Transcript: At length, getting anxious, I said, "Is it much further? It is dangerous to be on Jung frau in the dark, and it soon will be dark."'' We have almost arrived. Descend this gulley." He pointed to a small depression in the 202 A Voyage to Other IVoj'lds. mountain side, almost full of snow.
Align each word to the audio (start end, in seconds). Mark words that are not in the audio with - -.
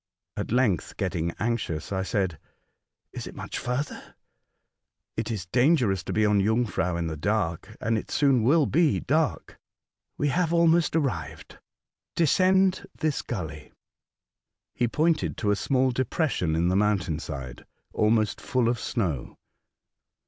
At 0.35 0.51
length, 0.51 0.97
getting 0.97 1.29
anxious, 1.37 1.91
I 1.91 2.01
said, 2.01 2.39
"Is 3.13 3.27
it 3.27 3.35
much 3.35 3.59
further? 3.59 4.15
It 5.15 5.29
is 5.29 5.45
dangerous 5.45 6.01
to 6.05 6.11
be 6.11 6.25
on 6.25 6.39
Jung 6.39 6.65
frau 6.65 6.97
in 6.97 7.05
the 7.05 7.15
dark, 7.15 7.77
and 7.79 7.99
it 7.99 8.09
soon 8.09 8.41
will 8.41 8.65
be 8.65 8.99
dark."'' 8.99 9.59
We 10.17 10.29
have 10.29 10.51
almost 10.55 10.95
arrived. 10.95 11.59
Descend 12.15 12.87
this 12.97 13.21
gulley." 13.21 13.73
He 14.73 14.87
pointed 14.87 15.37
to 15.37 15.51
a 15.51 15.55
small 15.55 15.91
depression 15.91 16.55
in 16.55 16.69
the 16.69 16.73
202 16.73 16.73
A 16.73 16.75
Voyage 16.75 17.05
to 17.05 17.11
Other 17.33 17.37
IVoj'lds. 17.39 17.43
mountain 17.43 17.55
side, 17.55 17.65
almost 17.93 18.41
full 18.41 18.69
of 18.69 18.79
snow. 18.79 19.37